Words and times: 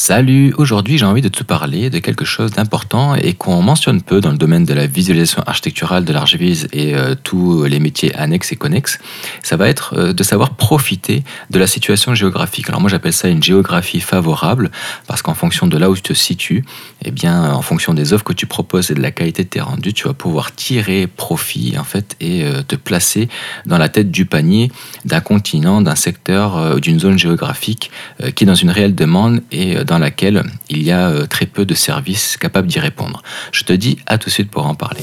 Salut, 0.00 0.54
aujourd'hui 0.58 0.96
j'ai 0.96 1.04
envie 1.04 1.22
de 1.22 1.28
te 1.28 1.42
parler 1.42 1.90
de 1.90 1.98
quelque 1.98 2.24
chose 2.24 2.52
d'important 2.52 3.16
et 3.16 3.34
qu'on 3.34 3.60
mentionne 3.62 4.00
peu 4.00 4.20
dans 4.20 4.30
le 4.30 4.38
domaine 4.38 4.64
de 4.64 4.72
la 4.72 4.86
visualisation 4.86 5.42
architecturale 5.44 6.04
de 6.04 6.12
l'Archivise 6.12 6.68
et 6.72 6.94
euh, 6.94 7.16
tous 7.20 7.64
les 7.64 7.80
métiers 7.80 8.14
annexes 8.14 8.52
et 8.52 8.56
connexes. 8.56 9.00
Ça 9.42 9.56
va 9.56 9.68
être 9.68 9.94
euh, 9.98 10.12
de 10.12 10.22
savoir 10.22 10.50
profiter 10.54 11.24
de 11.50 11.58
la 11.58 11.66
situation 11.66 12.14
géographique. 12.14 12.68
Alors 12.68 12.80
moi 12.80 12.88
j'appelle 12.88 13.12
ça 13.12 13.26
une 13.26 13.42
géographie 13.42 13.98
favorable 13.98 14.70
parce 15.08 15.20
qu'en 15.20 15.34
fonction 15.34 15.66
de 15.66 15.76
là 15.76 15.90
où 15.90 15.96
tu 15.96 16.02
te 16.02 16.12
situes, 16.12 16.64
eh 17.04 17.10
bien 17.10 17.52
en 17.52 17.62
fonction 17.62 17.94
des 17.94 18.12
offres 18.12 18.24
que 18.24 18.32
tu 18.32 18.46
proposes 18.46 18.90
et 18.90 18.94
de 18.94 19.00
la 19.00 19.10
qualité 19.10 19.44
de 19.44 19.48
tes 19.48 19.60
rendus, 19.60 19.92
tu 19.92 20.08
vas 20.08 20.14
pouvoir 20.14 20.54
tirer 20.54 21.06
profit 21.06 21.76
en 21.78 21.84
fait 21.84 22.16
et 22.20 22.44
euh, 22.44 22.62
te 22.62 22.76
placer 22.76 23.28
dans 23.66 23.78
la 23.78 23.88
tête 23.88 24.10
du 24.10 24.26
panier 24.26 24.70
d'un 25.04 25.20
continent, 25.20 25.80
d'un 25.80 25.96
secteur, 25.96 26.80
d'une 26.80 26.98
zone 26.98 27.18
géographique 27.18 27.90
qui 28.34 28.44
est 28.44 28.46
dans 28.46 28.54
une 28.54 28.70
réelle 28.70 28.94
demande 28.94 29.42
et 29.52 29.84
dans 29.84 29.98
laquelle 29.98 30.44
il 30.68 30.82
y 30.82 30.90
a 30.90 31.08
euh, 31.08 31.26
très 31.26 31.46
peu 31.46 31.64
de 31.64 31.74
services 31.74 32.36
capables 32.36 32.68
d'y 32.68 32.78
répondre. 32.78 33.22
Je 33.52 33.64
te 33.64 33.72
dis 33.72 33.98
à 34.06 34.18
tout 34.18 34.28
de 34.28 34.34
suite 34.34 34.50
pour 34.50 34.66
en 34.66 34.74
parler. 34.74 35.02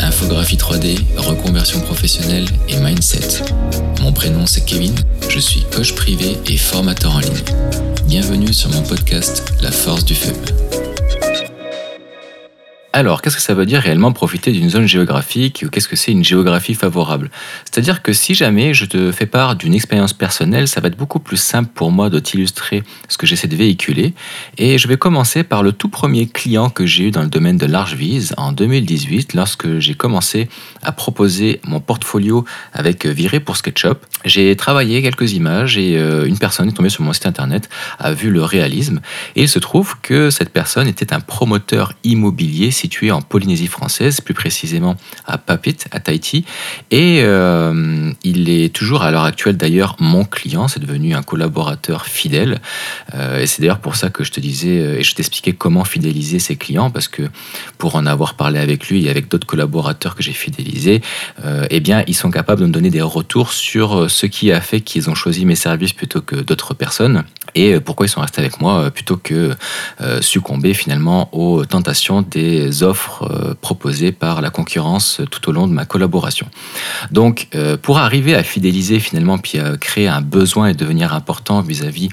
Infographie 0.00 0.56
3D, 0.56 0.98
reconversion 1.16 1.80
professionnelle 1.80 2.46
et 2.68 2.76
mindset. 2.76 3.42
Mon 4.02 4.12
prénom 4.12 4.46
c'est 4.46 4.64
Kevin, 4.64 4.94
je 5.28 5.38
suis 5.38 5.62
coach 5.72 5.94
privé 5.94 6.36
et 6.48 6.56
formateur 6.56 7.14
en 7.14 7.20
ligne. 7.20 7.44
Bienvenue 8.06 8.52
sur 8.52 8.68
mon 8.70 8.82
podcast 8.82 9.44
La 9.62 9.70
force 9.70 10.04
du 10.04 10.16
feu. 10.16 10.32
Alors, 12.94 13.22
qu'est-ce 13.22 13.36
que 13.36 13.42
ça 13.42 13.54
veut 13.54 13.64
dire 13.64 13.80
réellement 13.80 14.12
profiter 14.12 14.52
d'une 14.52 14.68
zone 14.68 14.86
géographique 14.86 15.64
ou 15.66 15.70
qu'est-ce 15.70 15.88
que 15.88 15.96
c'est 15.96 16.12
une 16.12 16.22
géographie 16.22 16.74
favorable? 16.74 17.30
C'est-à-dire 17.64 18.02
que 18.02 18.12
si 18.12 18.34
jamais 18.34 18.74
je 18.74 18.84
te 18.84 19.10
fais 19.12 19.24
part 19.24 19.56
d'une 19.56 19.72
expérience 19.72 20.12
personnelle, 20.12 20.68
ça 20.68 20.82
va 20.82 20.88
être 20.88 20.98
beaucoup 20.98 21.18
plus 21.18 21.38
simple 21.38 21.70
pour 21.74 21.90
moi 21.90 22.10
de 22.10 22.18
t'illustrer 22.18 22.82
ce 23.08 23.16
que 23.16 23.26
j'essaie 23.26 23.48
de 23.48 23.56
véhiculer. 23.56 24.12
Et 24.58 24.76
je 24.76 24.88
vais 24.88 24.98
commencer 24.98 25.42
par 25.42 25.62
le 25.62 25.72
tout 25.72 25.88
premier 25.88 26.26
client 26.26 26.68
que 26.68 26.84
j'ai 26.84 27.04
eu 27.04 27.10
dans 27.10 27.22
le 27.22 27.28
domaine 27.28 27.56
de 27.56 27.64
large 27.64 27.94
vise 27.94 28.34
en 28.36 28.52
2018 28.52 29.32
lorsque 29.32 29.78
j'ai 29.78 29.94
commencé 29.94 30.50
à 30.82 30.92
proposer 30.92 31.62
mon 31.64 31.80
portfolio 31.80 32.44
avec 32.74 33.06
Viré 33.06 33.40
pour 33.40 33.56
SketchUp. 33.56 34.00
J'ai 34.26 34.54
travaillé 34.54 35.00
quelques 35.00 35.32
images 35.32 35.78
et 35.78 35.96
euh, 35.96 36.26
une 36.26 36.36
personne 36.36 36.68
est 36.68 36.72
tombée 36.72 36.90
sur 36.90 37.04
mon 37.04 37.14
site 37.14 37.24
internet, 37.24 37.70
a 37.98 38.12
vu 38.12 38.30
le 38.30 38.42
réalisme 38.42 39.00
et 39.34 39.42
il 39.44 39.48
se 39.48 39.58
trouve 39.58 39.94
que 40.02 40.28
cette 40.28 40.50
personne 40.50 40.88
était 40.88 41.14
un 41.14 41.20
promoteur 41.20 41.94
immobilier 42.04 42.70
situé 42.82 43.12
en 43.12 43.22
Polynésie 43.22 43.68
française, 43.68 44.20
plus 44.20 44.34
précisément 44.34 44.96
à 45.24 45.38
Papit, 45.38 45.76
à 45.92 46.00
Tahiti. 46.00 46.44
Et 46.90 47.20
euh, 47.22 48.10
il 48.24 48.50
est 48.50 48.74
toujours 48.74 49.02
à 49.04 49.12
l'heure 49.12 49.22
actuelle 49.22 49.56
d'ailleurs 49.56 49.94
mon 50.00 50.24
client, 50.24 50.66
c'est 50.66 50.80
devenu 50.80 51.14
un 51.14 51.22
collaborateur 51.22 52.06
fidèle. 52.06 52.60
Euh, 53.14 53.40
et 53.40 53.46
c'est 53.46 53.62
d'ailleurs 53.62 53.78
pour 53.78 53.94
ça 53.94 54.10
que 54.10 54.24
je 54.24 54.32
te 54.32 54.40
disais 54.40 54.80
euh, 54.80 54.98
et 54.98 55.04
je 55.04 55.14
t'expliquais 55.14 55.52
comment 55.52 55.84
fidéliser 55.84 56.40
ses 56.40 56.56
clients, 56.56 56.90
parce 56.90 57.06
que 57.06 57.22
pour 57.78 57.94
en 57.94 58.04
avoir 58.04 58.34
parlé 58.34 58.58
avec 58.58 58.88
lui 58.88 59.06
et 59.06 59.10
avec 59.10 59.28
d'autres 59.28 59.46
collaborateurs 59.46 60.16
que 60.16 60.22
j'ai 60.24 60.32
fidélisés, 60.32 61.02
eh 61.70 61.80
bien 61.80 62.02
ils 62.06 62.14
sont 62.14 62.30
capables 62.30 62.62
de 62.62 62.66
me 62.66 62.72
donner 62.72 62.90
des 62.90 63.02
retours 63.02 63.52
sur 63.52 64.10
ce 64.10 64.26
qui 64.26 64.50
a 64.50 64.60
fait 64.60 64.80
qu'ils 64.80 65.08
ont 65.10 65.14
choisi 65.14 65.44
mes 65.44 65.54
services 65.54 65.92
plutôt 65.92 66.20
que 66.20 66.36
d'autres 66.36 66.74
personnes 66.74 67.24
et 67.54 67.80
pourquoi 67.80 68.06
ils 68.06 68.08
sont 68.08 68.20
restés 68.20 68.40
avec 68.40 68.60
moi 68.60 68.90
plutôt 68.90 69.16
que 69.16 69.50
succomber 70.20 70.74
finalement 70.74 71.28
aux 71.32 71.64
tentations 71.64 72.22
des 72.22 72.82
offres 72.82 73.22
euh, 73.30 73.54
proposées 73.60 74.12
par 74.12 74.40
la 74.40 74.50
concurrence 74.50 75.20
tout 75.30 75.48
au 75.48 75.52
long 75.52 75.66
de 75.66 75.72
ma 75.72 75.84
collaboration. 75.84 76.46
Donc, 77.10 77.48
euh, 77.54 77.76
pour 77.76 77.98
arriver 77.98 78.34
à 78.34 78.42
fidéliser 78.42 78.98
finalement, 78.98 79.38
puis 79.38 79.58
à 79.58 79.76
créer 79.76 80.08
un 80.08 80.20
besoin 80.20 80.68
et 80.68 80.74
devenir 80.74 81.14
important 81.14 81.60
vis-à-vis 81.60 82.08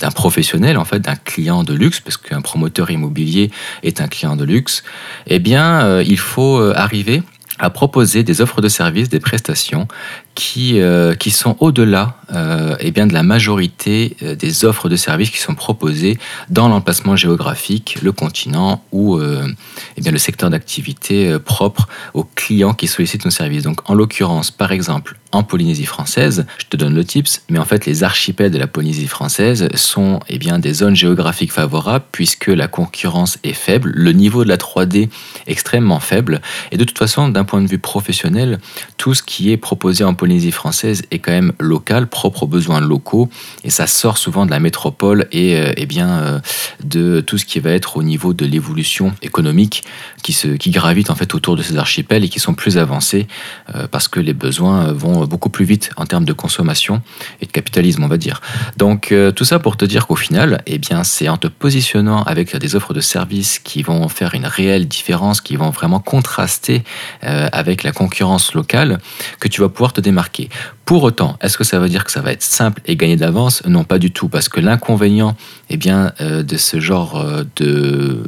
d'un 0.00 0.10
professionnel, 0.10 0.78
en 0.78 0.84
fait, 0.84 1.00
d'un 1.00 1.16
client 1.16 1.64
de 1.64 1.74
luxe, 1.74 2.00
parce 2.00 2.16
qu'un 2.16 2.40
promoteur 2.40 2.90
immobilier 2.90 3.50
est 3.82 4.00
un 4.00 4.08
client 4.08 4.36
de 4.36 4.44
luxe, 4.44 4.82
eh 5.26 5.38
bien, 5.38 5.82
euh, 5.82 6.04
il 6.06 6.18
faut 6.18 6.60
arriver 6.74 7.22
à 7.62 7.70
proposer 7.70 8.24
des 8.24 8.40
offres 8.40 8.60
de 8.60 8.68
services, 8.68 9.08
des 9.08 9.20
prestations 9.20 9.86
qui, 10.34 10.80
euh, 10.80 11.14
sont 11.30 11.56
au-delà 11.60 12.16
euh, 12.34 12.76
eh 12.80 12.90
de 12.90 13.12
la 13.12 13.22
majorité 13.22 14.16
euh, 14.22 14.34
des 14.34 14.64
offres 14.64 14.88
de 14.88 14.96
services 14.96 15.30
qui 15.30 15.38
sont 15.38 15.54
proposées 15.54 16.18
dans 16.50 16.68
l'emplacement 16.68 17.14
géographique, 17.14 17.98
le 18.02 18.10
continent 18.12 18.84
ou 18.90 19.18
eh 19.20 20.00
bien 20.00 20.10
le 20.10 20.18
secteur 20.18 20.50
d'activité 20.50 21.38
propre 21.38 21.88
aux 22.14 22.24
clients 22.24 22.74
qui 22.74 22.88
sollicitent 22.88 23.24
nos 23.24 23.30
services. 23.30 23.62
Donc 23.62 23.88
en 23.88 23.94
l'occurrence, 23.94 24.50
par 24.50 24.72
exemple, 24.72 25.18
en 25.32 25.42
Polynésie 25.42 25.86
française, 25.86 26.46
je 26.58 26.66
te 26.66 26.76
donne 26.76 26.94
le 26.94 27.04
tips, 27.04 27.42
mais 27.48 27.58
en 27.58 27.64
fait 27.64 27.86
les 27.86 28.04
archipels 28.04 28.50
de 28.50 28.58
la 28.58 28.66
Polynésie 28.66 29.06
française 29.06 29.68
sont 29.74 30.20
eh 30.28 30.38
bien, 30.38 30.58
des 30.58 30.74
zones 30.74 30.94
géographiques 30.94 31.52
favorables 31.52 32.04
puisque 32.12 32.46
la 32.46 32.68
concurrence 32.68 33.38
est 33.42 33.54
faible, 33.54 33.92
le 33.94 34.12
niveau 34.12 34.44
de 34.44 34.48
la 34.48 34.58
3D 34.58 35.08
extrêmement 35.46 36.00
faible, 36.00 36.40
et 36.70 36.76
de 36.76 36.84
toute 36.84 36.98
façon 36.98 37.28
d'un 37.28 37.44
point 37.44 37.62
de 37.62 37.66
vue 37.66 37.78
professionnel, 37.78 38.58
tout 38.98 39.14
ce 39.14 39.22
qui 39.22 39.50
est 39.50 39.56
proposé 39.56 40.04
en 40.04 40.14
Polynésie 40.14 40.52
française 40.52 41.02
est 41.10 41.18
quand 41.18 41.32
même 41.32 41.52
local, 41.58 42.06
propre 42.06 42.44
aux 42.44 42.46
besoins 42.46 42.80
locaux, 42.80 43.28
et 43.64 43.70
ça 43.70 43.86
sort 43.86 44.18
souvent 44.18 44.46
de 44.46 44.50
la 44.50 44.60
métropole 44.60 45.26
et, 45.32 45.56
euh, 45.56 45.72
eh 45.76 45.86
bien, 45.86 46.08
euh, 46.10 46.40
de 46.84 47.20
tout 47.20 47.38
ce 47.38 47.44
qui 47.44 47.58
va 47.60 47.70
être 47.70 47.96
au 47.96 48.02
niveau 48.02 48.34
de 48.34 48.44
l'évolution 48.44 49.14
économique 49.22 49.84
qui, 50.22 50.32
se, 50.32 50.48
qui 50.48 50.70
gravite 50.70 51.10
en 51.10 51.14
fait 51.14 51.34
autour 51.34 51.56
de 51.56 51.62
ces 51.62 51.76
archipels 51.78 52.24
et 52.24 52.28
qui 52.28 52.40
sont 52.40 52.54
plus 52.54 52.78
avancés 52.78 53.26
euh, 53.74 53.86
parce 53.90 54.08
que 54.08 54.20
les 54.20 54.34
besoins 54.34 54.92
vont 54.92 55.21
beaucoup 55.26 55.48
plus 55.48 55.64
vite 55.64 55.90
en 55.96 56.06
termes 56.06 56.24
de 56.24 56.32
consommation 56.32 57.02
et 57.40 57.46
de 57.46 57.52
capitalisme, 57.52 58.04
on 58.04 58.08
va 58.08 58.16
dire. 58.16 58.40
Donc 58.76 59.14
tout 59.34 59.44
ça 59.44 59.58
pour 59.58 59.76
te 59.76 59.84
dire 59.84 60.06
qu'au 60.06 60.16
final, 60.16 60.62
eh 60.66 60.78
bien, 60.78 61.04
c'est 61.04 61.28
en 61.28 61.36
te 61.36 61.48
positionnant 61.48 62.22
avec 62.24 62.56
des 62.56 62.76
offres 62.76 62.94
de 62.94 63.00
services 63.00 63.58
qui 63.58 63.82
vont 63.82 64.08
faire 64.08 64.34
une 64.34 64.46
réelle 64.46 64.86
différence, 64.86 65.40
qui 65.40 65.56
vont 65.56 65.70
vraiment 65.70 66.00
contraster 66.00 66.84
avec 67.22 67.82
la 67.82 67.92
concurrence 67.92 68.54
locale, 68.54 68.98
que 69.40 69.48
tu 69.48 69.60
vas 69.60 69.68
pouvoir 69.68 69.92
te 69.92 70.00
marqué. 70.10 70.48
Pour 70.84 71.04
autant, 71.04 71.36
est-ce 71.40 71.56
que 71.56 71.64
ça 71.64 71.78
veut 71.78 71.88
dire 71.88 72.04
que 72.04 72.10
ça 72.10 72.20
va 72.20 72.32
être 72.32 72.42
simple 72.42 72.82
et 72.86 72.96
gagner 72.96 73.16
d'avance? 73.16 73.62
Non, 73.66 73.84
pas 73.84 73.98
du 73.98 74.10
tout, 74.10 74.28
parce 74.28 74.48
que 74.48 74.60
l'inconvénient 74.60 75.36
eh 75.70 75.76
bien, 75.76 76.12
euh, 76.20 76.42
de 76.42 76.56
ce 76.56 76.80
genre 76.80 77.20
euh, 77.20 77.44
de 77.56 78.18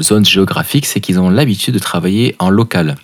zone 0.00 0.24
géographique, 0.24 0.86
c'est 0.86 1.00
qu'ils 1.00 1.18
ont 1.18 1.28
l'habitude 1.28 1.74
de 1.74 1.78
travailler 1.78 2.36
en 2.38 2.50
local. 2.50 2.96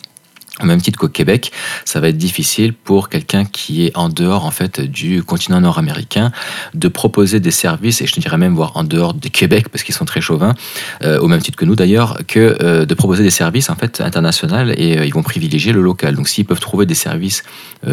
Au 0.63 0.67
même 0.67 0.81
titre 0.81 0.99
qu'au 0.99 1.09
Québec, 1.09 1.53
ça 1.85 2.01
va 2.01 2.09
être 2.09 2.19
difficile 2.19 2.73
pour 2.73 3.09
quelqu'un 3.09 3.45
qui 3.45 3.87
est 3.87 3.97
en 3.97 4.09
dehors 4.09 4.45
en 4.45 4.51
fait 4.51 4.81
du 4.81 5.23
continent 5.23 5.61
nord-américain 5.61 6.33
de 6.75 6.89
proposer 6.89 7.41
des 7.41 7.51
services 7.51 8.03
et 8.03 8.07
je 8.07 8.21
dirais 8.21 8.37
même 8.37 8.55
voir 8.55 8.77
en 8.77 8.85
dehors 8.85 9.15
du 9.15 9.31
Québec 9.31 9.69
parce 9.71 9.83
qu'ils 9.85 9.95
sont 9.95 10.05
très 10.05 10.21
chauvins, 10.21 10.55
euh, 11.03 11.19
au 11.21 11.29
même 11.29 11.41
titre 11.41 11.57
que 11.57 11.65
nous 11.65 11.77
d'ailleurs, 11.77 12.19
que 12.27 12.59
euh, 12.63 12.85
de 12.85 12.95
proposer 12.95 13.23
des 13.23 13.31
services 13.31 13.71
en 13.71 13.75
fait 13.75 14.01
internationaux 14.01 14.73
et 14.77 14.99
euh, 14.99 15.07
ils 15.07 15.15
vont 15.15 15.23
privilégier 15.23 15.73
le 15.73 15.81
local. 15.81 16.15
Donc 16.15 16.29
s'ils 16.29 16.45
peuvent 16.45 16.61
trouver 16.61 16.87
des 16.87 16.95
services, 16.95 17.43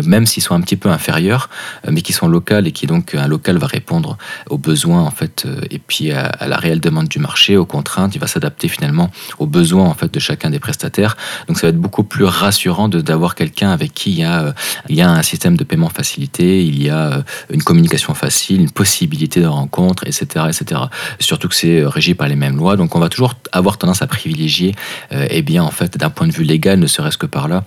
même 0.03 0.25
s'ils 0.25 0.44
sont 0.44 0.53
un 0.53 0.61
petit 0.61 0.75
peu 0.75 0.89
inférieurs, 0.89 1.50
mais 1.89 2.01
qui 2.01 2.11
sont 2.11 2.27
locaux 2.27 2.63
et 2.66 2.72
qui 2.72 2.88
donc 2.88 3.16
un 3.16 3.27
local 3.27 3.57
va 3.57 3.67
répondre 3.67 4.17
aux 4.50 4.57
besoins 4.57 5.01
en 5.01 5.11
fait 5.11 5.47
et 5.69 5.79
puis 5.79 6.11
à, 6.11 6.25
à 6.25 6.47
la 6.47 6.57
réelle 6.57 6.81
demande 6.81 7.07
du 7.07 7.19
marché, 7.19 7.56
aux 7.56 7.66
contraintes, 7.66 8.13
il 8.16 8.19
va 8.19 8.27
s'adapter 8.27 8.67
finalement 8.67 9.09
aux 9.39 9.45
besoins 9.45 9.85
en 9.85 9.94
fait 9.94 10.13
de 10.13 10.19
chacun 10.19 10.50
des 10.50 10.59
prestataires. 10.59 11.16
Donc 11.47 11.57
ça 11.57 11.67
va 11.67 11.69
être 11.69 11.79
beaucoup 11.79 12.03
plus 12.03 12.25
rassurant 12.25 12.56
rassurant 12.57 12.90
d'avoir 12.90 13.35
quelqu'un 13.35 13.69
avec 13.69 13.94
qui 13.94 14.09
il 14.13 14.19
y, 14.19 14.23
a, 14.23 14.41
euh, 14.41 14.51
il 14.90 14.95
y 14.95 15.01
a 15.01 15.12
un 15.12 15.22
système 15.22 15.56
de 15.57 15.63
paiement 15.63 15.90
facilité, 15.90 16.66
il 16.66 16.81
y 16.81 16.90
a 16.90 17.12
euh, 17.12 17.22
une 17.51 17.62
communication 17.62 18.16
facile, 18.16 18.62
une 18.62 18.72
possibilité 18.72 19.41
de 19.41 19.45
rencontre, 19.45 20.07
etc. 20.07 20.45
etc. 20.47 20.81
Surtout 21.19 21.50
que 21.50 21.56
c'est 21.56 21.81
euh, 21.81 21.88
régi 21.88 22.16
par 22.16 22.28
les 22.28 22.35
mêmes 22.35 22.57
lois. 22.57 22.75
Donc 22.75 22.95
on 22.95 23.00
va 23.00 23.09
toujours 23.09 23.35
avoir 23.51 23.78
tendance 23.78 24.01
à 24.01 24.07
privilégier, 24.07 24.73
eh 25.12 25.41
bien, 25.41 25.63
en 25.63 25.72
fait, 25.72 25.97
d'un 25.97 26.09
point 26.09 26.28
de 26.28 26.31
vue 26.31 26.44
légal, 26.44 26.79
ne 26.79 26.88
serait-ce 26.88 27.18
que 27.18 27.25
par 27.25 27.47
là, 27.47 27.63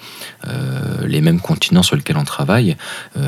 les 1.05 1.21
mêmes 1.21 1.41
continents 1.41 1.83
sur 1.83 1.97
lesquels 1.97 2.17
on 2.17 2.25
travaille. 2.25 2.77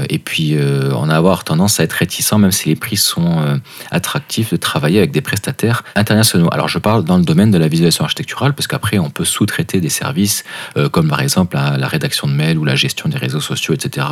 et 0.09 0.19
puis, 0.19 0.57
on 0.95 1.07
va 1.07 1.17
avoir 1.17 1.45
tendance 1.45 1.81
à 1.81 1.85
être 1.85 1.93
réticent, 1.93 2.33
même 2.33 2.53
si 2.53 2.69
les 2.69 2.77
prix 2.77 2.97
sont 2.97 3.61
attractifs, 3.91 4.51
de 4.51 4.57
travailler 4.57 4.99
avec 4.99 5.13
des 5.13 5.21
prestataires 5.21 5.83
internationaux. 5.95 6.49
Alors 6.53 6.69
je 6.69 6.79
parle 6.79 7.05
dans 7.05 7.17
le 7.17 7.25
domaine 7.25 7.51
de 7.51 7.59
la 7.59 7.69
visualisation 7.69 8.05
architecturale, 8.05 8.53
parce 8.55 8.67
qu'après, 8.67 8.99
on 8.99 9.11
peut 9.11 9.25
sous-traiter 9.25 9.81
des 9.81 9.91
services, 9.91 10.45
comme 10.93 11.09
par 11.09 11.21
exemple 11.21 11.52
la, 11.53 11.89
rédaction 11.89 12.27
de 12.27 12.33
mails 12.33 12.59
ou 12.59 12.65
la 12.65 12.75
gestion 12.75 13.09
des 13.09 13.19
réseaux 13.19 13.41
sociaux, 13.41 13.75
etc., 13.75 14.07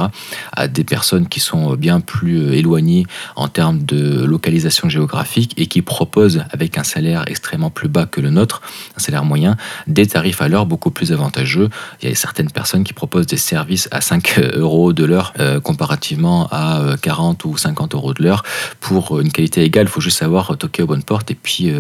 à 0.52 0.69
des 0.69 0.84
personnes 0.84 1.28
qui 1.28 1.40
sont 1.40 1.75
bien 1.75 2.00
plus 2.00 2.38
euh, 2.38 2.52
éloignées 2.52 3.06
en 3.37 3.48
termes 3.48 3.82
de 3.82 4.25
localisation 4.25 4.88
géographique 4.88 5.54
et 5.56 5.66
qui 5.66 5.82
proposent, 5.82 6.44
avec 6.50 6.78
un 6.78 6.84
salaire 6.84 7.25
extrêmement 7.26 7.70
plus 7.70 7.88
bas 7.88 8.06
que 8.06 8.20
le 8.20 8.31
nôtre, 8.31 8.60
un 8.96 9.00
salaire 9.00 9.25
moyen, 9.25 9.56
des 9.87 10.06
tarifs 10.06 10.42
à 10.42 10.48
l'heure 10.48 10.66
beaucoup 10.66 10.90
plus 10.90 11.12
avantageux. 11.12 11.70
Il 12.02 12.08
y 12.08 12.12
a 12.12 12.14
certaines 12.14 12.50
personnes 12.50 12.84
qui 12.84 12.92
proposent 12.92 13.26
des 13.26 13.37
services 13.37 13.88
à 13.90 14.00
5 14.00 14.38
euros 14.54 14.93
de 14.93 15.04
l'heure 15.04 15.32
euh, 15.40 15.60
comparativement 15.60 16.48
à 16.50 16.96
40 17.00 17.44
euh, 17.44 17.48
ou 17.48 17.56
50 17.56 17.94
euros 17.94 18.14
de 18.14 18.22
l'heure. 18.22 18.43
Pour 18.81 19.20
une 19.20 19.32
qualité 19.32 19.62
égale, 19.62 19.86
il 19.86 19.90
faut 19.90 20.00
juste 20.00 20.19
savoir 20.19 20.56
toquer 20.58 20.82
aux 20.82 20.86
bonnes 20.86 21.02
portes 21.02 21.31
et 21.31 21.34
puis 21.34 21.72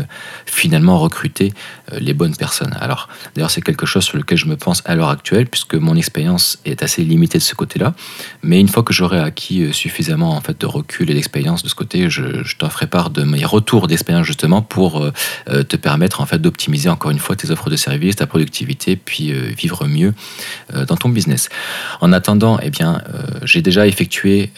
finalement 0.46 0.98
recruter 0.98 1.52
les 1.98 2.14
bonnes 2.14 2.36
personnes. 2.36 2.76
Alors, 2.80 3.08
d'ailleurs, 3.34 3.50
c'est 3.50 3.60
quelque 3.60 3.86
chose 3.86 4.04
sur 4.04 4.16
lequel 4.16 4.38
je 4.38 4.46
me 4.46 4.56
pense 4.56 4.82
à 4.84 4.94
l'heure 4.94 5.08
actuelle 5.08 5.46
puisque 5.50 5.74
mon 5.74 5.96
expérience 5.96 6.58
est 6.64 6.82
assez 6.82 7.02
limitée 7.02 7.38
de 7.38 7.42
ce 7.42 7.54
côté-là. 7.54 7.94
Mais 8.42 8.60
une 8.60 8.68
fois 8.68 8.82
que 8.82 8.92
j'aurai 8.92 9.18
acquis 9.18 9.62
euh, 9.62 9.72
suffisamment 9.72 10.30
en 10.30 10.40
fait 10.40 10.60
de 10.60 10.66
recul 10.66 11.10
et 11.10 11.14
d'expérience 11.14 11.62
de 11.62 11.68
ce 11.68 11.74
côté, 11.74 12.10
je, 12.10 12.44
je 12.44 12.56
t'en 12.56 12.70
ferai 12.70 12.86
part 12.86 13.10
de 13.10 13.22
mes 13.22 13.44
retours 13.44 13.86
d'expérience 13.86 14.26
justement 14.26 14.62
pour 14.62 15.02
euh, 15.02 15.12
euh, 15.48 15.62
te 15.62 15.76
permettre 15.76 16.20
en 16.20 16.26
fait 16.26 16.38
d'optimiser 16.38 16.88
encore 16.88 17.10
une 17.10 17.18
fois 17.18 17.36
tes 17.36 17.50
offres 17.50 17.70
de 17.70 17.76
services, 17.76 18.16
ta 18.16 18.26
productivité, 18.26 18.96
puis 18.96 19.32
vivre 19.32 19.86
mieux 19.86 20.14
dans 20.72 20.96
ton 20.96 21.08
business. 21.08 21.48
En 22.00 22.12
attendant, 22.12 22.58
eh 22.62 22.70
bien, 22.70 23.02
j'ai 23.44 23.62
déjà 23.62 23.86
effectué 23.86 24.50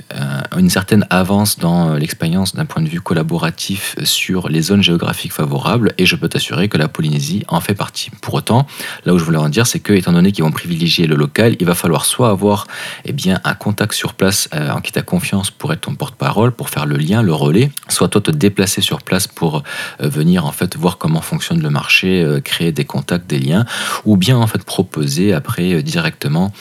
une 0.56 0.70
certaine 0.70 1.06
avance 1.10 1.58
dans 1.58 1.94
l'expérience 1.94 2.54
d'un 2.54 2.64
point 2.64 2.82
de 2.82 2.88
vue 2.88 3.00
collaboratif 3.00 3.96
sur 4.04 4.48
les 4.48 4.62
zones 4.62 4.82
géographiques 4.82 5.32
favorables 5.32 5.92
et 5.98 6.06
je 6.06 6.16
peux 6.16 6.28
t'assurer 6.28 6.68
que 6.68 6.78
la 6.78 6.88
Polynésie 6.88 7.44
en 7.48 7.60
fait 7.60 7.74
partie. 7.74 8.10
Pour 8.20 8.34
autant, 8.34 8.66
là 9.04 9.14
où 9.14 9.18
je 9.18 9.24
voulais 9.24 9.38
en 9.38 9.48
dire, 9.48 9.66
c'est 9.66 9.80
que 9.80 9.92
étant 9.92 10.12
donné 10.12 10.32
qu'ils 10.32 10.44
vont 10.44 10.50
privilégier 10.50 10.81
le 10.82 11.14
local, 11.14 11.56
il 11.60 11.66
va 11.66 11.74
falloir 11.74 12.04
soit 12.04 12.30
avoir 12.30 12.66
eh 13.04 13.12
bien, 13.12 13.40
un 13.44 13.54
contact 13.54 13.92
sur 13.94 14.14
place 14.14 14.48
euh, 14.52 14.70
en 14.70 14.80
qui 14.80 14.90
tu 14.90 14.98
as 14.98 15.02
confiance 15.02 15.50
pour 15.50 15.72
être 15.72 15.82
ton 15.82 15.94
porte-parole, 15.94 16.52
pour 16.52 16.70
faire 16.70 16.86
le 16.86 16.96
lien, 16.96 17.22
le 17.22 17.32
relais, 17.32 17.70
soit 17.88 18.08
toi 18.08 18.20
te 18.20 18.30
déplacer 18.30 18.80
sur 18.80 19.02
place 19.02 19.26
pour 19.28 19.62
euh, 20.00 20.08
venir 20.08 20.44
en 20.44 20.52
fait 20.52 20.76
voir 20.76 20.98
comment 20.98 21.20
fonctionne 21.20 21.62
le 21.62 21.70
marché, 21.70 22.22
euh, 22.22 22.40
créer 22.40 22.72
des 22.72 22.84
contacts, 22.84 23.28
des 23.30 23.38
liens, 23.38 23.64
ou 24.04 24.16
bien 24.16 24.36
en 24.36 24.46
fait 24.46 24.64
proposer 24.64 25.32
après 25.32 25.82
directement 25.82 26.52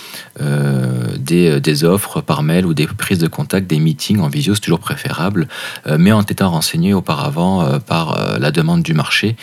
des, 1.31 1.61
des, 1.61 1.83
offres 1.83 2.21
par 2.21 2.43
mail 2.43 2.65
ou 2.65 2.73
des 2.73 2.87
prises 2.87 3.19
de 3.19 3.27
contact, 3.27 3.67
des 3.67 3.79
meetings 3.79 4.19
en 4.19 4.27
visio, 4.27 4.53
c'est 4.55 4.61
toujours 4.61 4.79
préférable, 4.79 5.47
mais 5.97 6.11
en 6.11 6.23
t'étant 6.23 6.51
renseigné 6.51 6.93
auparavant 6.93 7.79
par 7.79 8.37
la 8.39 8.51
demande 8.51 8.83
du 8.83 8.93
marché 8.93 9.35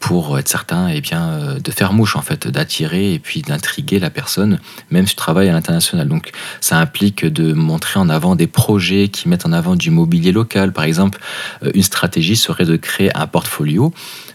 pour 0.00 0.38
être 0.38 0.48
certain 0.48 0.88
eh 0.88 1.00
bien, 1.00 1.56
de 1.62 1.70
faire 1.70 1.92
mouche 1.92 2.16
en 2.16 2.22
fait, 2.22 2.48
d'attirer 2.48 3.14
et 3.14 3.18
puis 3.18 3.42
d'intriguer 3.42 3.98
la 3.98 4.10
personne, 4.10 4.58
même 4.90 5.06
si 5.06 5.14
tu 5.14 5.16
travailles 5.16 5.48
à 5.48 5.52
l'international. 5.52 6.08
Donc 6.08 6.32
ça 6.60 6.78
implique 6.78 7.24
de 7.24 7.52
montrer 7.52 8.00
en 8.00 8.08
avant 8.08 8.36
des 8.36 8.46
projets 8.46 9.08
qui 9.08 9.28
mettent 9.28 9.46
en 9.46 9.52
avant 9.52 9.76
du 9.76 9.90
mobilier 9.90 10.32
local. 10.32 10.72
Par 10.72 10.84
exemple, 10.84 11.20
euh, 11.62 11.70
une 11.74 11.82
stratégie 11.82 12.36
serait 12.36 12.64
de 12.64 12.76
créer 12.76 13.14
un 13.16 13.26
portfolio 13.26 13.92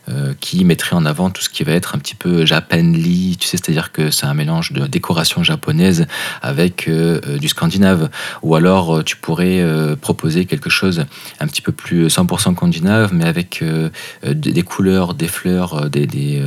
euh, 0.10 0.34
qui 0.40 0.66
mettrait 0.66 0.96
en 0.96 1.06
avant 1.06 1.30
tout 1.30 1.42
ce 1.42 1.50
qui 1.50 1.64
va 1.64 1.74
être 1.74 1.96
un 1.96 2.00
petit 2.00 2.16
peu 2.16 2.46
japanly, 2.46 3.38
tu 3.40 3.48
sais, 3.48 3.58
c'est-à-dire 3.58 3.92
que 3.92 4.10
c'est 4.12 4.26
un 4.26 4.34
mélange 4.34 4.72
de 4.72 4.88
décoration 4.88 5.44
japonaise 5.44 6.08
avec 6.42 6.69
euh, 6.88 7.38
du 7.38 7.48
scandinave. 7.48 8.10
Ou 8.42 8.56
alors 8.56 9.04
tu 9.04 9.16
pourrais 9.16 9.64
proposer 10.02 10.46
quelque 10.46 10.70
chose 10.70 11.06
un 11.40 11.48
petit 11.48 11.62
peu 11.62 11.72
plus 11.72 12.08
100% 12.08 12.54
scandinave, 12.54 13.14
mais 13.14 13.26
avec 13.26 13.64
des 14.26 14.62
couleurs, 14.62 15.14
des 15.14 15.28
fleurs, 15.28 15.90
des, 15.90 16.42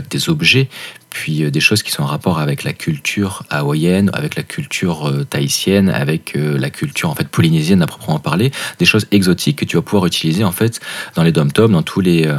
des 0.00 0.28
objets 0.28 0.68
puis 1.10 1.44
euh, 1.44 1.50
des 1.50 1.60
choses 1.60 1.82
qui 1.82 1.90
sont 1.90 2.02
en 2.02 2.06
rapport 2.06 2.38
avec 2.38 2.64
la 2.64 2.72
culture 2.72 3.42
hawaïenne, 3.50 4.10
avec 4.12 4.36
la 4.36 4.42
culture 4.42 5.08
euh, 5.08 5.24
tahitienne, 5.24 5.88
avec 5.88 6.36
euh, 6.36 6.58
la 6.58 6.70
culture 6.70 7.10
en 7.10 7.14
fait 7.14 7.28
polynésienne 7.28 7.82
à 7.82 7.86
proprement 7.86 8.18
parler, 8.18 8.50
des 8.78 8.84
choses 8.84 9.06
exotiques 9.10 9.58
que 9.58 9.64
tu 9.64 9.76
vas 9.76 9.82
pouvoir 9.82 10.06
utiliser 10.06 10.44
en 10.44 10.52
fait 10.52 10.80
dans 11.14 11.22
les 11.22 11.32
dom 11.32 11.48
dans 11.50 11.82
tous 11.82 12.00
les 12.00 12.30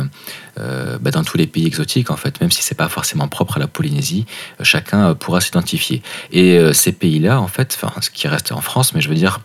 bah, 0.57 1.11
dans 1.11 1.23
tous 1.23 1.37
les 1.37 1.47
pays 1.47 1.65
exotiques 1.65 2.11
en 2.11 2.17
fait, 2.17 2.41
même 2.41 2.51
si 2.51 2.61
c'est 2.61 2.75
pas 2.75 2.89
forcément 2.89 3.29
propre 3.29 3.57
à 3.57 3.59
la 3.59 3.67
Polynésie, 3.67 4.25
chacun 4.61 5.15
pourra 5.15 5.39
s'identifier. 5.39 6.01
Et 6.33 6.59
ces 6.73 6.91
pays-là 6.91 7.39
en 7.39 7.47
fait, 7.47 7.77
ce 8.01 8.09
qui 8.09 8.27
reste 8.27 8.51
en 8.51 8.59
France, 8.59 8.93
mais 8.93 8.99
je 8.99 9.07
veux 9.07 9.15
dire 9.15 9.39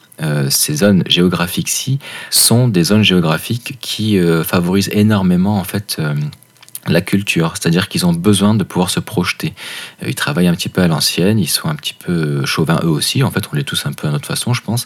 ces 0.51 0.75
zones 0.75 1.05
géographiques-ci 1.07 2.01
sont 2.31 2.67
des 2.67 2.83
zones 2.85 3.05
géographiques 3.05 3.77
qui 3.81 4.19
favorisent 4.45 4.91
énormément 4.93 5.59
en 5.59 5.65
fait 5.65 6.01
la 6.89 7.01
culture, 7.01 7.55
c'est-à-dire 7.55 7.89
qu'ils 7.89 8.07
ont 8.07 8.13
besoin 8.13 8.55
de 8.55 8.65
pouvoir 8.65 8.91
se 8.91 9.01
projeter. 9.01 9.55
Euh, 10.03 10.09
ils 10.09 10.15
travaillent 10.15 10.49
un 10.49 10.55
petit 10.55 10.69
peu 10.69 10.83
à 10.83 10.89
l'ancienne, 10.89 11.39
ils 11.39 11.49
sont 11.49 11.69
un 11.69 11.75
petit 11.75 11.95
peu 11.95 12.45
chauvins 12.45 12.81
eux 12.85 12.89
aussi, 12.89 13.23
en 13.23 13.31
fait 13.31 13.45
on 13.53 13.57
les 13.57 13.65
tous 13.65 13.87
un 13.87 13.93
peu 13.93 14.09
à 14.09 14.11
notre 14.11 14.27
façon 14.27 14.55
je 14.55 14.63
pense, 14.63 14.85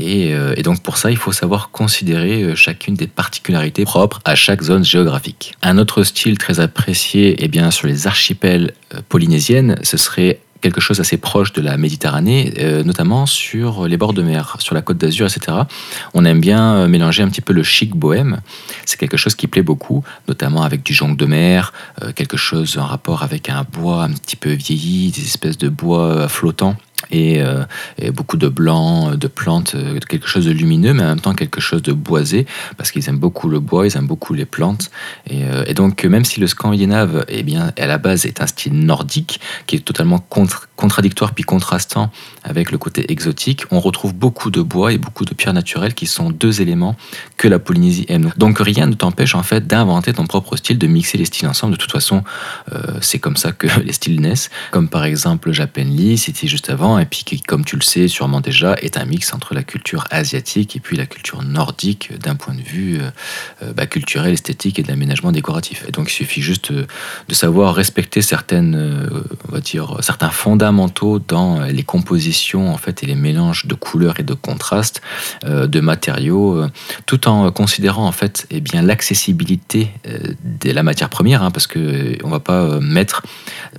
euh, 0.00 0.54
et, 0.56 0.62
donc 0.62 0.82
pour 0.82 0.96
ça 0.96 1.10
il 1.10 1.16
faut 1.16 1.32
savoir 1.32 1.70
considérer 1.70 2.42
euh, 2.42 2.54
chacune 2.54 2.94
des 2.94 3.06
particularités 3.06 3.84
propres 3.84 4.20
à 4.24 4.34
chaque 4.34 4.62
zone 4.62 4.84
géographique. 4.84 5.54
Un 5.62 5.78
autre 5.78 6.02
style 6.04 6.38
très 6.38 6.60
apprécié 6.60 7.36
eh 7.38 7.48
bien, 7.48 7.70
sur 7.70 7.86
les 7.86 8.06
archipels 8.06 8.72
polynésiennes, 9.08 9.78
ce 9.82 9.96
serait 9.96 10.40
quelque 10.64 10.80
chose 10.80 10.98
assez 10.98 11.18
proche 11.18 11.52
de 11.52 11.60
la 11.60 11.76
Méditerranée, 11.76 12.54
euh, 12.58 12.82
notamment 12.84 13.26
sur 13.26 13.86
les 13.86 13.98
bords 13.98 14.14
de 14.14 14.22
mer, 14.22 14.56
sur 14.60 14.74
la 14.74 14.80
côte 14.80 14.96
d'Azur, 14.96 15.26
etc. 15.26 15.58
On 16.14 16.24
aime 16.24 16.40
bien 16.40 16.74
euh, 16.74 16.88
mélanger 16.88 17.22
un 17.22 17.28
petit 17.28 17.42
peu 17.42 17.52
le 17.52 17.62
chic 17.62 17.94
bohème. 17.94 18.40
C'est 18.86 18.98
quelque 18.98 19.18
chose 19.18 19.34
qui 19.34 19.46
plaît 19.46 19.62
beaucoup, 19.62 20.02
notamment 20.26 20.62
avec 20.62 20.82
du 20.82 20.94
jonc 20.94 21.16
de 21.16 21.26
mer, 21.26 21.74
euh, 22.02 22.12
quelque 22.12 22.38
chose 22.38 22.78
en 22.78 22.86
rapport 22.86 23.22
avec 23.22 23.50
un 23.50 23.66
bois 23.70 24.04
un 24.04 24.12
petit 24.12 24.36
peu 24.36 24.52
vieilli, 24.52 25.10
des 25.10 25.20
espèces 25.20 25.58
de 25.58 25.68
bois 25.68 26.28
flottants. 26.28 26.76
Euh, 27.12 27.64
et, 27.98 28.10
beaucoup 28.10 28.36
de 28.36 28.48
blanc, 28.48 29.14
de 29.14 29.26
plantes, 29.26 29.74
euh, 29.74 29.98
quelque 30.08 30.26
chose 30.26 30.46
de 30.46 30.50
lumineux, 30.50 30.94
mais 30.94 31.02
en 31.02 31.08
même 31.08 31.20
temps 31.20 31.34
quelque 31.34 31.60
chose 31.60 31.82
de 31.82 31.92
boisé, 31.92 32.46
parce 32.76 32.90
qu'ils 32.90 33.08
aiment 33.08 33.18
beaucoup 33.18 33.48
le 33.48 33.60
bois, 33.60 33.86
ils 33.86 33.96
aiment 33.96 34.06
beaucoup 34.06 34.34
les 34.34 34.44
plantes. 34.44 34.90
Et, 35.28 35.44
euh, 35.44 35.64
donc, 35.74 36.04
même 36.04 36.24
si 36.24 36.40
le 36.40 36.46
scandinave, 36.46 37.24
eh 37.28 37.42
bien, 37.42 37.72
à 37.78 37.86
la 37.86 37.98
base, 37.98 38.26
est 38.26 38.40
un 38.40 38.46
style 38.46 38.74
nordique, 38.74 39.40
qui 39.66 39.76
est 39.76 39.80
totalement 39.80 40.24
contradictoire 40.76 41.32
puis 41.34 41.44
contrastant 41.44 42.10
avec 42.42 42.70
le 42.70 42.78
côté 42.78 43.10
exotique, 43.10 43.64
on 43.70 43.80
retrouve 43.80 44.14
beaucoup 44.14 44.50
de 44.50 44.62
bois 44.62 44.92
et 44.92 44.98
beaucoup 44.98 45.24
de 45.24 45.34
pierres 45.34 45.54
naturelles 45.54 45.94
qui 45.94 46.06
sont 46.06 46.30
deux 46.30 46.60
éléments 46.60 46.96
que 47.36 47.48
la 47.48 47.58
Polynésie 47.58 48.06
aime. 48.08 48.32
Donc, 48.36 48.58
rien 48.58 48.86
ne 48.86 48.94
t'empêche, 48.94 49.34
en 49.34 49.42
fait, 49.42 49.66
d'inventer 49.66 50.12
ton 50.12 50.26
propre 50.26 50.56
style, 50.56 50.78
de 50.78 50.86
mixer 50.86 51.18
les 51.18 51.24
styles 51.24 51.48
ensemble. 51.48 51.72
De 51.72 51.78
toute 51.78 51.92
façon, 51.92 52.22
c'est 53.00 53.18
comme 53.18 53.36
ça 53.36 53.52
que 53.52 53.66
les 53.84 53.92
styles 53.92 54.20
naissent. 54.20 54.50
Comme 54.70 54.88
par 54.88 55.04
exemple 55.04 55.52
Japan 55.52 55.84
c'était 56.16 56.46
juste 56.46 56.70
avant 56.70 56.93
et 56.98 57.06
puis 57.06 57.24
qui, 57.24 57.40
comme 57.40 57.64
tu 57.64 57.76
le 57.76 57.82
sais 57.82 58.08
sûrement 58.08 58.40
déjà, 58.40 58.74
est 58.80 58.96
un 58.96 59.04
mix 59.04 59.32
entre 59.34 59.54
la 59.54 59.62
culture 59.62 60.06
asiatique 60.10 60.76
et 60.76 60.80
puis 60.80 60.96
la 60.96 61.06
culture 61.06 61.42
nordique 61.42 62.12
d'un 62.18 62.34
point 62.34 62.54
de 62.54 62.60
vue 62.60 62.98
euh, 63.00 63.10
euh, 63.62 63.72
bah, 63.72 63.86
culturel, 63.86 64.32
esthétique 64.32 64.78
et 64.78 64.82
de 64.82 64.88
l'aménagement 64.88 65.32
décoratif. 65.32 65.84
Et 65.88 65.92
donc 65.92 66.10
il 66.10 66.14
suffit 66.14 66.42
juste 66.42 66.70
euh, 66.70 66.86
de 67.28 67.34
savoir 67.34 67.74
respecter 67.74 68.22
certaines, 68.22 68.74
on 69.48 69.52
va 69.52 69.60
dire, 69.60 69.98
certains 70.00 70.30
fondamentaux 70.30 71.18
dans 71.18 71.60
les 71.60 71.82
compositions 71.82 72.72
en 72.72 72.76
fait 72.76 73.02
et 73.02 73.06
les 73.06 73.14
mélanges 73.14 73.66
de 73.66 73.74
couleurs 73.74 74.20
et 74.20 74.22
de 74.22 74.34
contrastes 74.34 75.00
de 75.44 75.80
matériaux, 75.80 76.64
tout 77.06 77.28
en 77.28 77.50
considérant 77.50 78.06
en 78.06 78.12
fait 78.12 78.46
eh 78.50 78.60
bien 78.60 78.82
l'accessibilité 78.82 79.90
de 80.04 80.70
la 80.70 80.82
matière 80.82 81.08
première, 81.08 81.42
hein, 81.42 81.50
parce 81.50 81.66
que 81.66 82.16
on 82.24 82.28
va 82.28 82.40
pas 82.40 82.80
mettre 82.80 83.22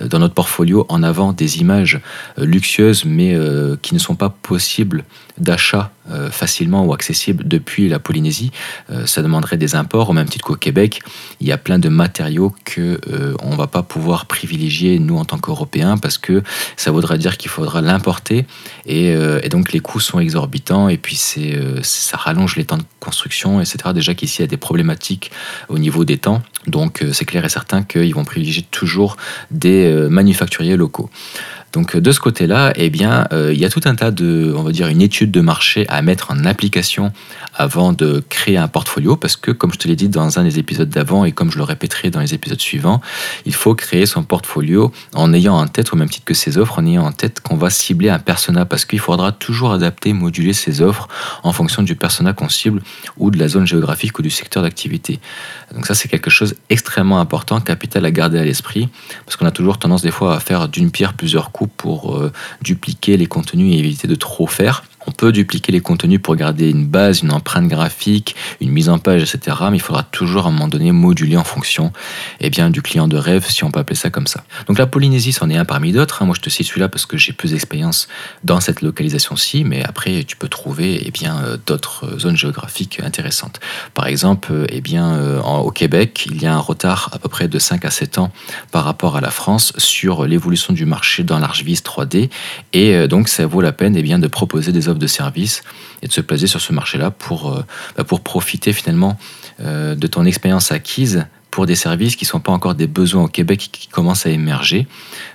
dans 0.00 0.18
notre 0.18 0.34
portfolio 0.34 0.86
en 0.88 1.02
avant 1.02 1.32
des 1.32 1.58
images 1.58 2.00
luxueuses 2.36 3.04
mais 3.04 3.34
euh, 3.34 3.76
qui 3.80 3.94
ne 3.94 3.98
sont 3.98 4.14
pas 4.14 4.30
possibles 4.30 5.04
d'achat 5.38 5.90
euh, 6.10 6.30
facilement 6.30 6.84
ou 6.84 6.92
accessibles 6.92 7.46
depuis 7.46 7.88
la 7.88 7.98
Polynésie. 7.98 8.52
Euh, 8.90 9.06
ça 9.06 9.22
demanderait 9.22 9.56
des 9.56 9.74
imports, 9.74 10.10
au 10.10 10.12
même 10.12 10.28
titre 10.28 10.44
qu'au 10.44 10.54
Québec. 10.54 11.00
Il 11.40 11.46
y 11.46 11.52
a 11.52 11.58
plein 11.58 11.78
de 11.78 11.88
matériaux 11.88 12.54
que 12.64 13.00
on 13.42 13.56
va 13.56 13.66
pas 13.66 13.82
pouvoir 13.82 14.26
privilégier 14.26 14.98
nous 14.98 15.16
en 15.16 15.24
tant 15.24 15.38
qu'Européens 15.38 15.96
parce 15.98 16.18
que 16.18 16.42
ça 16.76 16.90
voudrait 16.90 17.18
dire 17.18 17.36
qu'il 17.36 17.50
faudra 17.50 17.80
l'importer 17.80 18.46
et, 18.86 19.08
et, 19.10 19.48
donc 19.48 19.72
les 19.72 19.80
coûts 19.80 20.00
sont 20.00 20.18
exorbitants 20.18 20.88
et 20.88 20.96
puis 20.96 21.16
ça 21.16 22.16
rallonge 22.16 22.56
les 22.56 22.64
temps 22.64 22.78
de 22.78 22.84
construction, 23.00 23.60
etc. 23.60 23.78
Déjà 23.94 24.14
qu'ici 24.14 24.38
il 24.38 24.42
y 24.42 24.44
a 24.44 24.48
des 24.48 24.56
problématiques 24.56 25.30
au 25.68 25.78
niveau 25.78 26.04
des 26.04 26.18
temps, 26.18 26.42
donc 26.66 27.04
c'est 27.12 27.24
clair 27.24 27.44
et 27.44 27.48
certain 27.48 27.82
qu'ils 27.82 28.14
vont 28.14 28.24
privilégier 28.24 28.66
toujours 28.70 29.16
des 29.50 30.06
manufacturiers 30.08 30.76
locaux. 30.76 31.10
Donc 31.76 31.94
de 31.94 32.10
ce 32.10 32.20
côté-là, 32.20 32.72
eh 32.76 32.88
bien, 32.88 33.26
euh, 33.34 33.52
il 33.52 33.60
y 33.60 33.66
a 33.66 33.68
tout 33.68 33.82
un 33.84 33.94
tas 33.94 34.10
de, 34.10 34.50
on 34.56 34.62
va 34.62 34.72
dire, 34.72 34.88
une 34.88 35.02
étude 35.02 35.30
de 35.30 35.42
marché 35.42 35.84
à 35.90 36.00
mettre 36.00 36.30
en 36.30 36.46
application 36.46 37.12
avant 37.54 37.92
de 37.92 38.24
créer 38.30 38.56
un 38.56 38.66
portfolio, 38.66 39.14
parce 39.14 39.36
que 39.36 39.50
comme 39.50 39.74
je 39.74 39.78
te 39.78 39.86
l'ai 39.86 39.94
dit 39.94 40.08
dans 40.08 40.38
un 40.38 40.44
des 40.44 40.58
épisodes 40.58 40.88
d'avant 40.88 41.26
et 41.26 41.32
comme 41.32 41.52
je 41.52 41.58
le 41.58 41.64
répéterai 41.64 42.08
dans 42.08 42.20
les 42.20 42.32
épisodes 42.32 42.58
suivants, 42.58 43.02
il 43.44 43.52
faut 43.52 43.74
créer 43.74 44.06
son 44.06 44.22
portfolio 44.22 44.90
en 45.14 45.34
ayant 45.34 45.54
en 45.54 45.66
tête, 45.66 45.92
au 45.92 45.96
même 45.96 46.08
titre 46.08 46.24
que 46.24 46.32
ses 46.32 46.56
offres, 46.56 46.78
en 46.78 46.86
ayant 46.86 47.04
en 47.04 47.12
tête 47.12 47.40
qu'on 47.40 47.56
va 47.56 47.68
cibler 47.68 48.08
un 48.08 48.20
persona, 48.20 48.64
parce 48.64 48.86
qu'il 48.86 49.00
faudra 49.00 49.32
toujours 49.32 49.72
adapter, 49.72 50.14
moduler 50.14 50.54
ses 50.54 50.80
offres 50.80 51.08
en 51.42 51.52
fonction 51.52 51.82
du 51.82 51.94
persona 51.94 52.32
qu'on 52.32 52.48
cible 52.48 52.80
ou 53.18 53.30
de 53.30 53.38
la 53.38 53.48
zone 53.48 53.66
géographique 53.66 54.18
ou 54.18 54.22
du 54.22 54.30
secteur 54.30 54.62
d'activité. 54.62 55.20
Donc 55.74 55.86
ça, 55.86 55.94
c'est 55.94 56.08
quelque 56.08 56.30
chose 56.30 56.54
extrêmement 56.70 57.20
important, 57.20 57.60
capital 57.60 58.06
à 58.06 58.10
garder 58.10 58.38
à 58.38 58.44
l'esprit, 58.44 58.88
parce 59.26 59.36
qu'on 59.36 59.46
a 59.46 59.50
toujours 59.50 59.76
tendance 59.76 60.00
des 60.00 60.10
fois 60.10 60.34
à 60.36 60.40
faire 60.40 60.68
d'une 60.68 60.90
pierre 60.90 61.12
plusieurs 61.12 61.50
coups 61.50 61.65
pour 61.66 62.16
euh, 62.16 62.32
dupliquer 62.62 63.16
les 63.16 63.26
contenus 63.26 63.74
et 63.74 63.78
éviter 63.78 64.08
de 64.08 64.14
trop 64.14 64.46
faire. 64.46 64.84
On 65.06 65.12
peut 65.12 65.32
dupliquer 65.32 65.72
les 65.72 65.80
contenus 65.80 66.20
pour 66.20 66.36
garder 66.36 66.70
une 66.70 66.86
base, 66.86 67.22
une 67.22 67.32
empreinte 67.32 67.68
graphique, 67.68 68.34
une 68.60 68.70
mise 68.70 68.88
en 68.88 68.98
page, 68.98 69.22
etc. 69.22 69.56
Mais 69.70 69.76
il 69.76 69.80
faudra 69.80 70.02
toujours 70.02 70.46
à 70.46 70.48
un 70.48 70.52
moment 70.52 70.68
donné 70.68 70.92
moduler 70.92 71.36
en 71.36 71.44
fonction 71.44 71.92
eh 72.40 72.50
bien, 72.50 72.70
du 72.70 72.82
client 72.82 73.08
de 73.08 73.16
rêve, 73.16 73.46
si 73.48 73.64
on 73.64 73.70
peut 73.70 73.80
appeler 73.80 73.96
ça 73.96 74.10
comme 74.10 74.26
ça. 74.26 74.44
Donc 74.66 74.78
la 74.78 74.86
Polynésie, 74.86 75.32
c'en 75.32 75.50
est 75.50 75.56
un 75.56 75.64
parmi 75.64 75.92
d'autres. 75.92 76.22
Hein. 76.22 76.26
Moi, 76.26 76.34
je 76.36 76.40
te 76.40 76.50
cite 76.50 76.66
celui-là 76.66 76.88
parce 76.88 77.06
que 77.06 77.16
j'ai 77.16 77.32
plus 77.32 77.52
d'expérience 77.52 78.08
dans 78.44 78.60
cette 78.60 78.82
localisation-ci, 78.82 79.64
mais 79.64 79.84
après, 79.84 80.24
tu 80.24 80.36
peux 80.36 80.48
trouver 80.48 81.02
eh 81.04 81.10
bien, 81.10 81.38
euh, 81.38 81.56
d'autres 81.66 82.18
zones 82.18 82.36
géographiques 82.36 83.00
intéressantes. 83.02 83.60
Par 83.94 84.06
exemple, 84.06 84.48
euh, 84.52 84.66
eh 84.68 84.80
bien, 84.80 85.14
euh, 85.14 85.40
au 85.40 85.70
Québec, 85.70 86.26
il 86.30 86.42
y 86.42 86.46
a 86.46 86.54
un 86.54 86.58
retard 86.58 87.10
à 87.12 87.18
peu 87.18 87.28
près 87.28 87.48
de 87.48 87.58
5 87.58 87.84
à 87.84 87.90
7 87.90 88.18
ans 88.18 88.32
par 88.72 88.84
rapport 88.84 89.16
à 89.16 89.20
la 89.20 89.30
France 89.30 89.72
sur 89.78 90.26
l'évolution 90.26 90.72
du 90.72 90.86
marché 90.86 91.22
dans 91.22 91.38
l'Archvis 91.38 91.80
3D. 91.84 92.30
Et 92.72 93.08
donc, 93.08 93.28
ça 93.28 93.46
vaut 93.46 93.60
la 93.60 93.72
peine 93.72 93.96
eh 93.96 94.02
bien, 94.02 94.18
de 94.18 94.26
proposer 94.26 94.72
des 94.72 94.88
de 94.98 95.06
services 95.06 95.62
et 96.02 96.08
de 96.08 96.12
se 96.12 96.20
placer 96.20 96.46
sur 96.46 96.60
ce 96.60 96.72
marché-là 96.72 97.10
pour, 97.10 97.64
bah, 97.96 98.04
pour 98.04 98.20
profiter 98.20 98.72
finalement 98.72 99.18
de 99.58 100.06
ton 100.06 100.24
expérience 100.24 100.72
acquise 100.72 101.26
pour 101.56 101.64
des 101.64 101.74
services 101.74 102.16
qui 102.16 102.26
ne 102.26 102.28
sont 102.28 102.40
pas 102.40 102.52
encore 102.52 102.74
des 102.74 102.86
besoins 102.86 103.24
au 103.24 103.28
Québec 103.28 103.70
qui 103.72 103.88
commencent 103.88 104.26
à 104.26 104.28
émerger, 104.28 104.86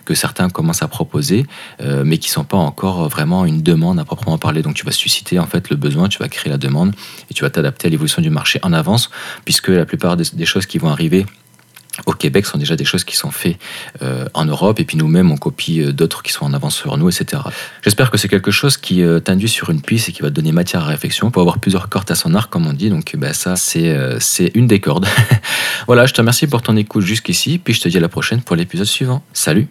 que 0.05 0.13
certains 0.13 0.51
commencent 0.51 0.83
à 0.83 0.87
proposer, 0.87 1.47
euh, 1.81 2.03
mais 2.05 2.19
qui 2.19 2.29
ne 2.29 2.33
sont 2.33 2.43
pas 2.43 2.57
encore 2.57 3.09
vraiment 3.09 3.43
une 3.43 3.63
demande 3.63 3.99
à 3.99 4.05
proprement 4.05 4.37
parler. 4.37 4.61
Donc 4.61 4.75
tu 4.75 4.85
vas 4.85 4.91
susciter 4.91 5.39
en 5.39 5.47
fait 5.47 5.71
le 5.71 5.77
besoin, 5.77 6.09
tu 6.09 6.19
vas 6.19 6.29
créer 6.29 6.51
la 6.51 6.59
demande 6.59 6.93
et 7.31 7.33
tu 7.33 7.41
vas 7.41 7.49
t'adapter 7.49 7.87
à 7.87 7.89
l'évolution 7.89 8.21
du 8.21 8.29
marché 8.29 8.59
en 8.61 8.71
avance, 8.71 9.09
puisque 9.45 9.69
la 9.69 9.87
plupart 9.87 10.15
des 10.15 10.45
choses 10.45 10.67
qui 10.67 10.77
vont 10.77 10.89
arriver 10.89 11.25
au 12.05 12.13
Québec 12.13 12.45
sont 12.45 12.57
déjà 12.57 12.75
des 12.75 12.85
choses 12.85 13.03
qui 13.03 13.15
sont 13.15 13.31
faites 13.31 13.57
euh, 14.01 14.25
en 14.33 14.45
Europe 14.45 14.79
et 14.79 14.85
puis 14.85 14.97
nous-mêmes 14.97 15.31
on 15.31 15.37
copie 15.37 15.81
euh, 15.81 15.91
d'autres 15.91 16.23
qui 16.23 16.31
sont 16.31 16.45
en 16.45 16.53
avance 16.53 16.75
sur 16.75 16.97
nous, 16.97 17.09
etc. 17.09 17.41
J'espère 17.83 18.11
que 18.11 18.17
c'est 18.17 18.29
quelque 18.29 18.51
chose 18.51 18.77
qui 18.77 19.03
euh, 19.03 19.19
t'induit 19.19 19.49
sur 19.49 19.69
une 19.69 19.81
piste 19.81 20.09
et 20.09 20.11
qui 20.11 20.21
va 20.21 20.29
te 20.29 20.33
donner 20.33 20.51
matière 20.51 20.83
à 20.83 20.87
réflexion 20.87 21.31
pour 21.31 21.41
avoir 21.41 21.59
plusieurs 21.59 21.89
cordes 21.89 22.09
à 22.09 22.15
son 22.15 22.33
arc, 22.33 22.51
comme 22.51 22.65
on 22.65 22.73
dit. 22.73 22.89
Donc 22.89 23.15
bah, 23.17 23.33
ça, 23.33 23.55
c'est 23.55 23.95
c'est 24.19 24.51
une 24.55 24.67
des 24.67 24.79
cordes. 24.79 25.07
voilà, 25.87 26.05
je 26.05 26.13
te 26.13 26.21
remercie 26.21 26.47
pour 26.47 26.61
ton 26.61 26.77
écoute 26.77 27.03
jusqu'ici, 27.03 27.57
puis 27.57 27.73
je 27.73 27.81
te 27.81 27.89
dis 27.89 27.97
à 27.97 28.01
la 28.01 28.09
prochaine 28.09 28.41
pour 28.41 28.55
l'épisode 28.55 28.87
suivant. 28.87 29.23
Salut 29.33 29.67